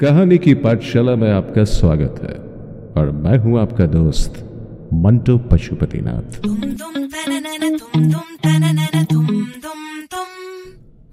[0.00, 2.34] कहानी की पाठशाला में आपका स्वागत है
[2.96, 4.34] और मैं हूँ आपका दोस्त
[4.94, 6.36] मंटो पशुपतिनाथ.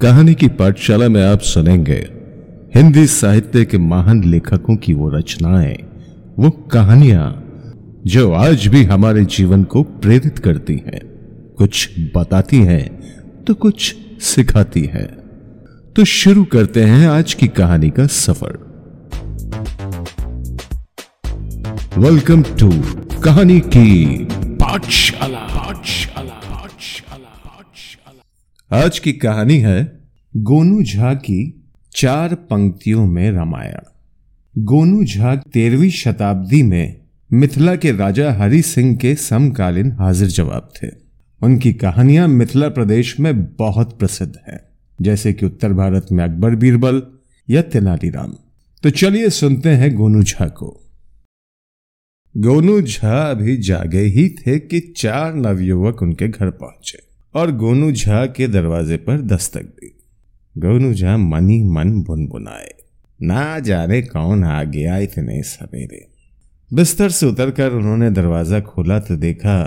[0.01, 2.07] कहानी की पाठशाला में आप सुनेंगे
[2.75, 5.77] हिंदी साहित्य के महान लेखकों की वो रचनाएँ,
[6.39, 7.43] वो कहानियाँ,
[8.07, 11.01] जो आज भी हमारे जीवन को प्रेरित करती हैं।
[11.57, 12.87] कुछ बताती हैं
[13.43, 15.07] तो कुछ सिखाती हैं।
[15.95, 18.64] तो शुरू करते हैं आज की कहानी का सफ़र।
[21.97, 22.69] वेलकम टू
[23.21, 24.17] कहानी की
[24.55, 29.99] पाठशाला पाठशाला पाठशाला पाठशाला। आज की कहानी है
[30.37, 31.63] गोनू झा की
[31.95, 33.79] चार पंक्तियों में रामायण।
[34.63, 36.95] गोनू झा तेरहवीं शताब्दी में
[37.33, 40.87] मिथिला के राजा हरि सिंह के समकालीन हाजिर जवाब थे।
[41.41, 44.59] उनकी कहानियाँ मिथिला प्रदेश में बहुत प्रसिद्ध हैं
[45.01, 47.03] जैसे कि उत्तर भारत में अकबर बीरबल
[47.49, 48.33] या तेनालीराम।
[48.83, 50.84] तो चलिए सुनते हैं गोनू झा को।
[52.35, 56.97] गोनू झा अभी जागे ही थे कि चार नवयुवक उनके घर पहुँचे
[57.35, 59.91] और गोनू झा के दरवाजे पर दस्तक दी।
[60.55, 62.73] गोनू झा मनी मन बुनबुनाए।
[63.19, 66.05] ना जाने कौन आ गया इतने सवेरे।
[66.71, 69.57] बिस्तर से उतरकर उन्होंने दरवाज़ा खोला तो देखा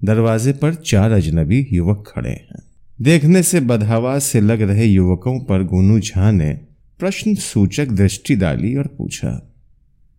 [0.00, 2.62] दरवाजे पर चार अजनबी युवक खड़े हैं।
[2.98, 6.52] देखने से बदहवास से लग रहे युवकों पर गोनू झा ने
[7.00, 9.40] प्रश्न सूचक दृष्टि डाली और पूछा,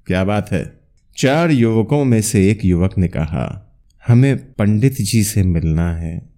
[0.07, 0.80] क्या बात है?
[1.17, 3.73] चार युवकों में से एक युवक ने कहा,
[4.07, 6.29] हमें पंडित जी से मिलना है।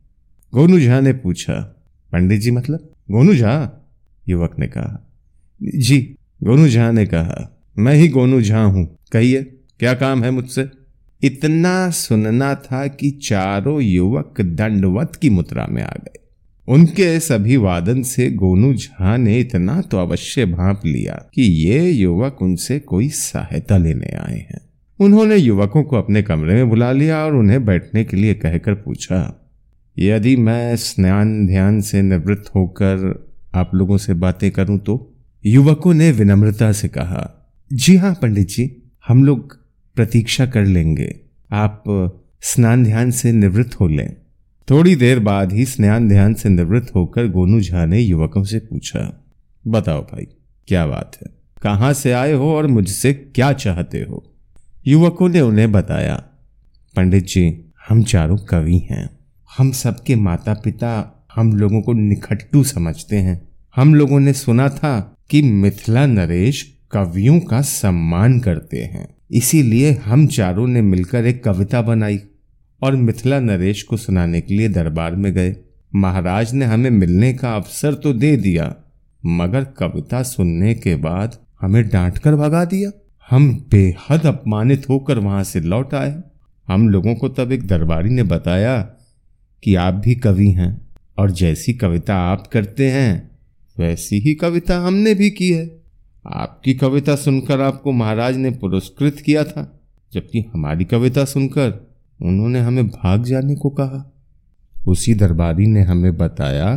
[0.53, 1.53] गोनू झा ने पूछा,
[2.11, 2.91] पंडित जी मतलब?
[3.11, 3.83] गोनू झा?
[4.29, 5.11] युवक ने कहा,
[5.75, 9.43] जी। गोनू झा ने कहा, मैं ही गोनू झा हूँ। कहिए,
[9.79, 10.69] क्या काम है मुझसे?
[11.23, 16.22] इतना सुनना था कि चारों युवक दंडवत की मुद्रा में आ गए।
[16.67, 22.41] उनके इस अभिवादन से गोनू झा ने इतना तो अवश्य भाप लिया कि ये युवक
[22.41, 24.61] उनसे कोई सहायता लेने आए हैं।
[24.99, 29.49] उन्होंने युवकों को अपने कमरे में बुला लिया और उन्हें बैठने के लिए कहकर पूछा,
[29.97, 35.13] यदि मैं स्नान ध्यान से निवृत्त होकर आप लोगों से बातें करूँ तो?
[35.43, 37.29] युवकों ने विनम्रता से कहा,
[37.71, 38.71] जी हाँ पंडित जी,
[39.07, 39.57] हम लोग
[39.95, 41.13] प्रतीक्षा कर लेंगे।
[41.51, 41.83] आप
[42.41, 44.15] स्नान ध्यान से निवृत्त हो लें।
[44.69, 49.23] थोड़ी देर बाद ही स्नान ध्यान से निवृत्त होकर गोनू झा ने युवकों से पूछा,
[49.67, 50.27] बताओ भाई,
[50.67, 51.27] क्या बात है?
[51.61, 54.23] कहाँ से आए हो और मुझसे क्या चाहते हो?
[54.87, 56.23] युवकों ने उन्हें बताया,
[56.95, 59.09] पंडित जी, हम चारों कवि हैं।
[59.57, 65.17] हम सबके माता पिता हम लोगों को निखट्टू समझते हैं। हम लोगों ने सुना था
[65.29, 71.81] कि मिथिला नरेश कवियों का सम्मान करते हैं। इसीलिए हम चारों ने मिलकर एक कविता
[71.81, 72.19] बनाई।
[72.83, 75.55] और मिथिला नरेश को सुनाने के लिए दरबार में गए।
[75.95, 78.75] महाराज ने हमें मिलने का अवसर तो दे दिया,
[79.23, 82.91] मगर कविता सुनने के बाद हमें डांट कर भगा दिया।
[83.29, 86.15] हम बेहद अपमानित होकर वहाँ से लौट आए।
[86.67, 88.81] हम लोगों को तब एक दरबारी ने बताया
[89.63, 90.81] कि आप भी कवि हैं,
[91.17, 93.31] और जैसी कविता आप करते हैं,
[93.77, 95.65] वैसी ही कविता हमने भी की है।
[96.25, 99.81] आपकी कविता सुनकर आपको महाराज ने पुरस्कृत किया था,
[100.13, 101.92] जबकि हमारी कविता सुनकर
[102.23, 104.09] उन्होंने हमें भाग जाने को कहा।
[104.87, 106.75] उसी दरबारी ने हमें बताया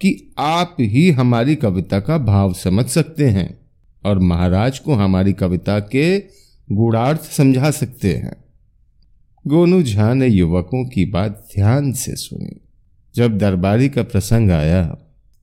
[0.00, 3.48] कि आप ही हमारी कविता का भाव समझ सकते हैं
[4.04, 6.18] और महाराज को हमारी कविता के
[6.72, 8.36] गूढ़ार्थ समझा सकते हैं।
[9.44, 12.60] गोनू झा ने युवकों की बात ध्यान से सुनी।
[13.14, 14.84] जब दरबारी का प्रसंग आया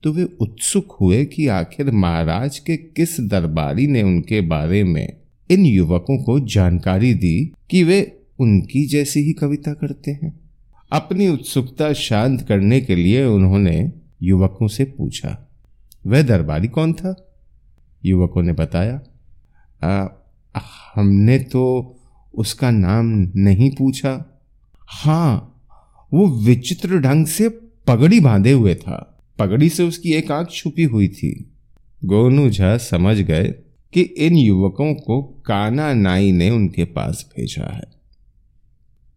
[0.04, 5.18] तो वे उत्सुक हुए कि आखिर महाराज के किस दरबारी ने उनके बारे में
[5.50, 8.02] इन युवकों को जानकारी दी कि वे
[8.40, 10.40] उनकी जैसी ही कविता करते हैं।
[10.92, 13.92] अपनी उत्सुकता शांत करने के लिए उन्होंने
[14.24, 15.38] युवकों से पूछा
[16.08, 17.16] वह दरबारी कौन था?
[18.06, 19.02] युवकों ने बताया
[19.84, 20.08] आ,
[20.96, 21.96] हमने तो
[22.34, 24.42] उसका नाम नहीं पूछा।
[24.88, 25.64] हाँ
[26.14, 27.50] वो विचित्र ढंग से
[27.88, 31.52] पगड़ी बांधे हुए था। पगड़ी से उसकी एक आँख छुपी हुई थी।
[32.06, 33.48] गोनू झा समझ गए
[33.94, 37.95] कि इन युवकों को काना नाई ने उनके पास भेजा है।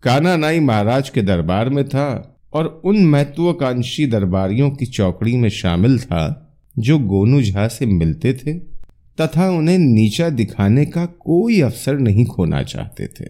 [0.03, 5.99] काना नाई महाराज के दरबार में था और उन महत्वाकांक्षी दरबारियों की चौकड़ी में शामिल
[5.99, 8.55] था, जो गोनू झा से मिलते थे
[9.19, 13.25] तथा उन्हें नीचा दिखाने का कोई अवसर नहीं खोना चाहते थे।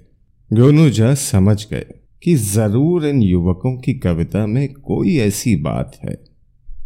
[0.50, 1.86] गोनू झा समझ गए
[2.22, 6.16] कि ज़रूर इन युवकों की कविता में कोई ऐसी बात है,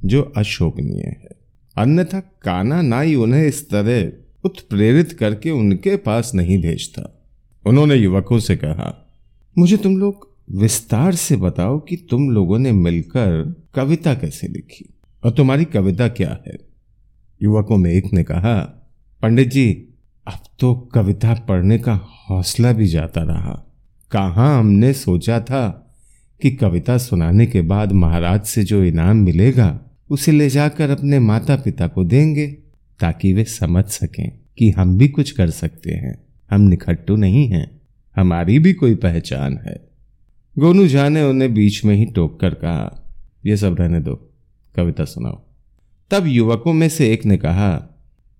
[0.04, 1.36] जो अशोभनीय है।
[1.76, 4.12] अन्यथा काना नाई उन्हें इस तरह
[4.44, 7.08] उत्प्रेरित करके उनके पास नहीं भेजता।
[7.64, 8.98] उन्होंने युवकों से कहा
[9.58, 14.94] मुझे तुम लोग विस्तार से बताओ कि तुम लोगों ने मिलकर कविता कैसे लिखी।
[15.24, 16.58] और तुम्हारी कविता क्या है?
[17.42, 18.60] युवकों में एक ने कहा,
[19.22, 19.88] पंडित जी,
[20.26, 22.00] अब तो कविता पढ़ने का
[22.30, 23.72] हौसला भी जाता रहा।
[24.10, 25.94] कहाँ हमने सोचा था
[26.42, 31.56] कि कविता सुनाने के बाद महाराज से जो इनाम मिलेगा, उसे ले जाकर अपने माता
[31.56, 32.46] पिता को देंगे,
[33.00, 37.81] ताकि वे समझ सकें कि हम भी कुछ कर सकते हैं। हम निखट्टू नहीं हैं।
[38.16, 39.88] हमारी भी कोई पहचान है।
[40.58, 43.10] गोनू झा ने उन्हें बीच में ही टोक कर कहा
[43.46, 44.14] यह सब रहने दो,
[44.74, 45.40] कविता सुनाओ।
[46.10, 47.70] तब युवकों में से एक ने कहा,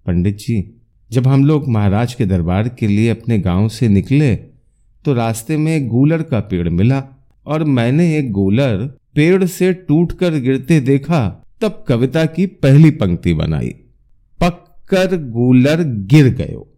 [0.07, 4.35] पंडित जी, जब हम लोग महाराज के दरबार के लिए अपने गाँव से निकले
[5.05, 7.03] तो रास्ते में गूलर का पेड़ मिला
[7.47, 13.69] और मैंने एक गूलर पेड़ से टूटकर गिरते देखा, तब कविता की पहली पंक्ति बनाई।
[14.41, 16.69] पक्कर गूलर गिर गयो।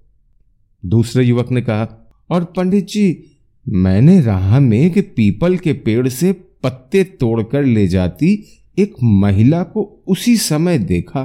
[0.82, 1.85] दूसरे युवक ने कहा
[2.30, 3.24] और पंडित जी,
[3.66, 6.32] मैंने राह में एक पीपल के पेड़ से
[6.62, 8.32] पत्ते तोड़कर ले जाती
[8.78, 11.24] एक महिला को उसी समय देखा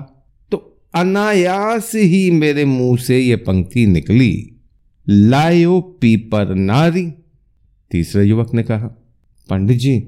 [0.52, 0.58] तो
[0.94, 4.32] अनायास ही मेरे मुँह से यह पंक्ति निकली।
[5.08, 7.06] लायो पीपर नारी,
[7.92, 8.88] तीसरे युवक ने कहा,
[9.50, 10.04] पंडित जी,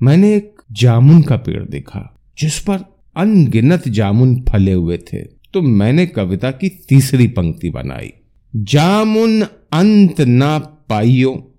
[0.00, 2.84] मैंने एक जामुन का पेड़ देखा, जिस पर
[3.16, 5.22] अनगिनत जामुन फले हुए थे
[5.54, 8.12] तो मैंने कविता की तीसरी पंक्ति बनाई।
[8.56, 9.42] जामुन
[9.72, 11.54] अंत ना पाइयो।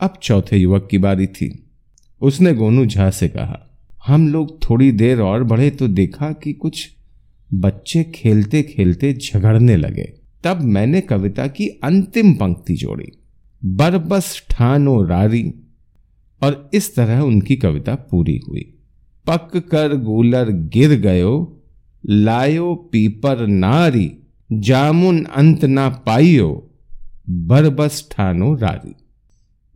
[0.00, 1.66] अब चौथे युवक की बारी थी।
[2.20, 3.60] उसने गोनू झा से कहा,
[4.06, 6.88] हम लोग थोड़ी देर और बढ़े तो देखा कि कुछ
[7.54, 10.12] बच्चे खेलते खेलते झगड़ने लगे।
[10.44, 13.08] तब मैंने कविता की अंतिम पंक्ति जोड़ी,
[13.64, 15.54] बरबस ठानो रारी।
[16.42, 18.74] और इस तरह उनकी कविता पूरी हुई।
[19.26, 21.62] पक कर गूलर गिर गयो,
[22.06, 24.23] लायो पीपर नारी।
[24.60, 26.50] जामुन अंत ना पाइयो
[27.28, 28.94] बरबस ठानो रारी।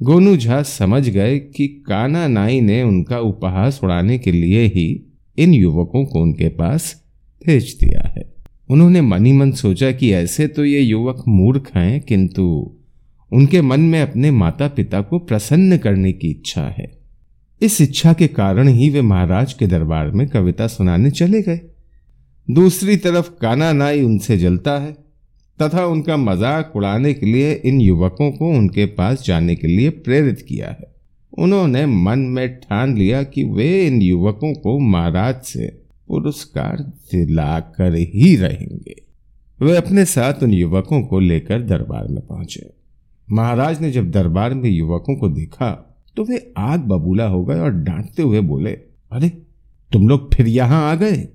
[0.01, 4.87] गोनू झा समझ गए कि काना नाई ने उनका उपहास उड़ाने के लिए ही
[5.39, 6.95] इन युवकों को उनके पास
[7.47, 8.35] भेज दिया है।
[8.69, 12.75] उन्होंने मनी मन सोचा कि ऐसे तो ये युवक मूर्ख हैं, किंतु
[13.33, 16.99] उनके मन में अपने माता पिता को प्रसन्न करने की इच्छा है।
[17.61, 21.61] इस इच्छा के कारण ही वे महाराज के दरबार में कविता सुनाने चले गए।
[22.51, 24.93] दूसरी तरफ़ काना नाई उनसे जलता है,
[25.63, 30.41] तथा उनका मज़ाक उड़ाने के लिए इन युवकों को उनके पास जाने के लिए प्रेरित
[30.49, 30.95] किया है।
[31.39, 35.67] उन्होंने मन में ठान लिया कि वे इन युवकों को महाराज से
[36.09, 36.77] पुरस्कार
[37.13, 38.95] दिलाकर ही रहेंगे।
[39.61, 42.71] वे अपने साथ उन युवकों को लेकर दरबार में पहुँचे।
[43.33, 45.71] महाराज ने जब दरबार में युवकों को देखा
[46.17, 48.71] तो वे आग बबूला हो गए और डांटते हुए बोले,
[49.13, 49.29] अरे,
[49.93, 51.29] तुम लोग फिर यहाँ आ गए?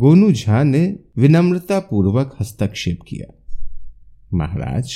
[0.00, 3.56] गोनू झा ने विनम्रता पूर्वक हस्तक्षेप किया।
[4.34, 4.94] महाराज,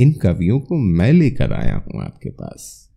[0.00, 2.90] इन कवियों को मैं लेकर आया हूँ आपके पास।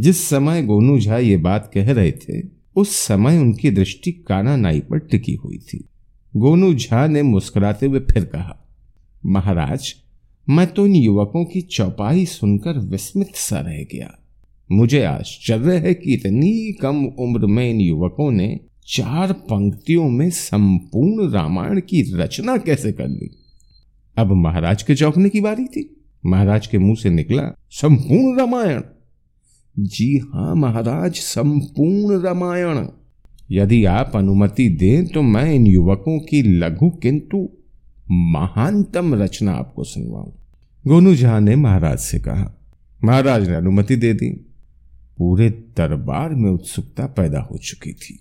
[0.00, 2.42] जिस समय गोनू झा ये बात कह रहे थे,
[2.76, 5.88] उस समय उनकी दृष्टि काना नाई पर टिकी हुई थी।
[6.36, 8.68] गोनू झा ने मुस्कुराते हुए फिर कहा,
[9.26, 9.94] महाराज,
[10.48, 14.18] मैं तो इन युवकों की चौपाई सुनकर विस्मित सा रह गया।
[14.72, 18.60] मुझे आश्चर्य है कि इतनी कम उम्र में इन युवकों ने
[18.90, 23.30] चार पंक्तियों में संपूर्ण रामायण की रचना कैसे कर ली?
[24.16, 25.84] अब महाराज के चौंकने की बारी थी।
[26.24, 28.82] महाराज के मुँह से निकला, संपूर्ण रामायण।
[29.76, 32.86] जी हाँ महाराज, संपूर्ण रामायण।
[33.50, 37.48] यदि आप अनुमति दें तो मैं इन युवकों की लघु किंतु
[38.06, 40.32] महानतम रचना आपको सुनवाऊं।
[40.84, 42.54] गोनू झा ने महाराज से कहा,
[43.04, 44.30] महाराज ने अनुमति दे दी।
[45.18, 48.18] पूरे दरबार में उत्सुकता पैदा हो चुकी थी।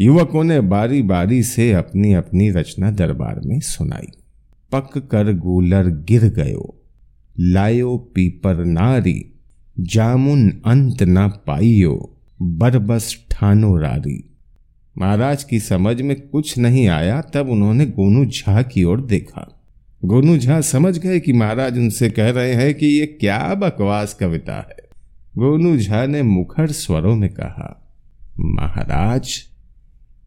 [0.00, 4.06] युवकों ने बारी बारी से अपनी अपनी रचना दरबार में सुनाई।
[4.72, 6.82] पक कर गूलर गिर गयो।
[7.40, 9.32] लायो पीपर नारी,
[9.80, 14.36] जामुन अंत न पाइयो, बरबस ठानो रारी।
[14.98, 19.60] महाराज की समझ में कुछ नहीं आया, तब उन्होंने गोनू झा की ओर देखा।
[20.04, 24.54] गोनू झा समझ गए कि महाराज उनसे कह रहे हैं कि ये क्या बकवास कविता
[24.54, 24.76] है।
[25.38, 27.90] गोनू झा ने मुखर स्वरों में कहा,
[28.40, 29.49] महाराज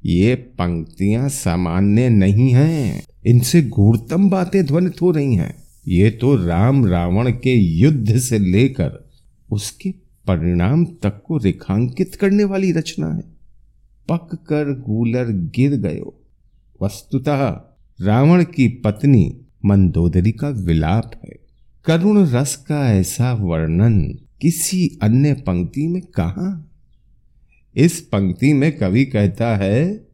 [0.06, 5.56] ये पंक्तियाँ सामान्य नहीं हैं। इनसे घूरतम बातें ध्वनित हो रही हैं।
[5.88, 9.10] ये तो राम रावण के युद्ध से लेकर
[9.52, 9.92] उसके
[10.28, 13.24] परिणाम तक को रेखांकित करने वाली रचना है।
[14.10, 16.20] पक कर गूलर गिर गयो।
[16.82, 17.62] वस्तुतः
[18.02, 21.40] रावण की पत्नी मंदोदरी का विलाप है।
[21.86, 24.02] करुण रस का ऐसा वर्णन
[24.42, 26.70] किसी अन्य पंक्ति में कहा
[27.76, 30.08] इस पंक्ति में कवि कहता है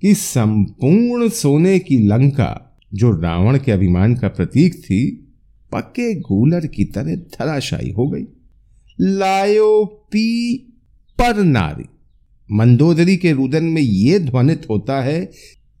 [0.00, 5.10] कि संपूर्ण सोने की लंका, जो रावण के अभिमान का प्रतीक थी,
[5.72, 8.24] पक्के गूलर की तरह धराशायी हो गई।
[9.00, 10.56] लायो पी
[11.20, 11.84] पर नारी।
[12.52, 15.24] मंदोदरी के रुदन में यह ध्वनित होता है,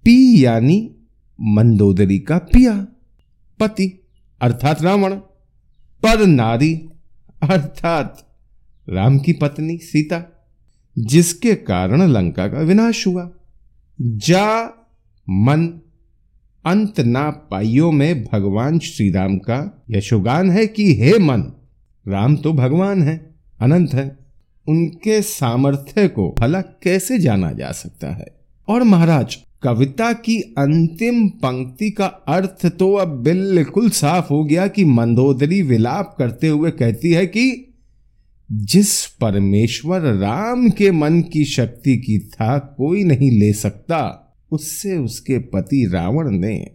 [0.04, 0.94] पी यानी
[1.40, 2.86] मंदोदरी का पिया,
[3.60, 4.02] पति,
[4.40, 5.14] अर्थात रावण।
[6.02, 6.74] पर नारी,
[7.42, 8.36] अर्थात
[8.88, 10.37] राम की पत्नी सीता।
[10.98, 13.30] जिसके कारण लंका का विनाश हुआ।
[14.00, 14.64] जा
[15.30, 15.80] मन
[16.66, 21.52] अंत ना पाइयों में भगवान श्री राम का यशोगान है कि हे मन,
[22.08, 24.18] राम तो भगवान है, अनंत है।
[24.68, 28.26] उनके सामर्थ्य को भला कैसे जाना जा सकता है?
[28.68, 34.84] और महाराज, कविता की अंतिम पंक्ति का अर्थ तो अब बिल्कुल साफ़ हो गया कि
[34.84, 37.67] मंदोदरी विलाप करते हुए कहती है कि
[38.52, 45.38] जिस परमेश्वर राम के मन की शक्ति की था, कोई नहीं ले सकता। उससे उसके
[45.38, 46.70] पति रावण ने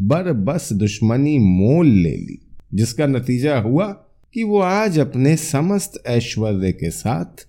[0.00, 3.86] बर बस दुश्मनी मोल ले ली, जिसका नतीजा हुआ
[4.34, 7.48] कि वो आज अपने समस्त ऐश्वर्य के साथ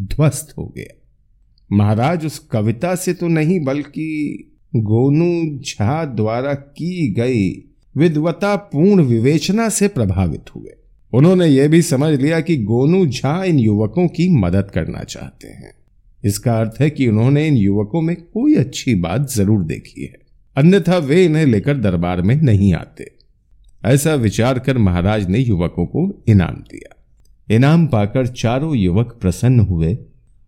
[0.00, 0.94] ध्वस्त हो गया।
[1.72, 4.38] महाराज, उस कविता से तो नहीं, बल्कि
[4.76, 7.50] गोनू झा द्वारा की गई
[7.96, 10.77] विद्वता पूर्ण विवेचना से प्रभावित हुए।
[11.12, 15.72] उन्होंने यह भी समझ लिया कि गोनू झा इन युवकों की मदद करना चाहते हैं।
[16.24, 20.18] इसका अर्थ है कि उन्होंने इन युवकों में कोई अच्छी बात ज़रूर देखी है।
[20.56, 23.10] अन्यथा वे इन्हें लेकर दरबार में नहीं आते।
[23.84, 26.94] ऐसा विचार कर महाराज ने युवकों को इनाम दिया।
[27.48, 29.96] इनाम पाकर चारों युवक प्रसन्न हुए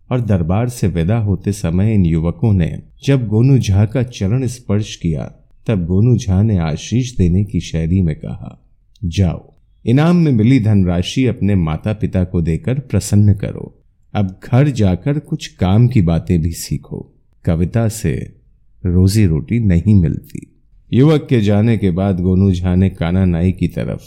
[0.09, 4.95] और दरबार से विदा होते समय इन युवकों ने जब गोनू झा का चरण स्पर्श
[4.95, 5.23] किया,
[5.67, 8.57] तब गोनू झा ने आशीष देने की शैली में कहा,
[9.05, 9.50] जाओ
[9.85, 13.83] इनाम में मिली धनराशि अपने माता पिता को देकर प्रसन्न करो।
[14.13, 17.13] अब घर जाकर कुछ काम की बातें भी सीखो।
[17.45, 18.35] कविता से
[18.85, 20.61] रोजी रोटी नहीं मिलती।
[20.93, 24.01] युवक के जाने के बाद गोनू झा ने काना नाई की तरफ़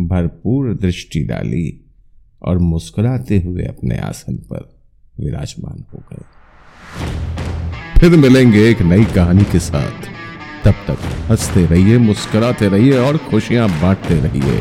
[0.00, 1.84] भरपूर दृष्टि डाली
[2.42, 4.76] और मुस्कुराते हुए अपने आसन पर
[5.20, 6.24] विराजमान हो गए।
[8.00, 9.92] फिर मिलेंगे एक नई कहानी के साथ।
[10.64, 10.98] तब तक
[11.30, 14.60] हँसते रहिए, मुस्कुराते रहिए और खुशियाँ बांटते रहिए।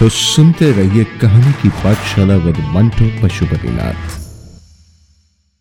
[0.00, 4.17] तो सुनते रहिए कहानी की पाठशाला विद मंटो पशुपतिनाथ।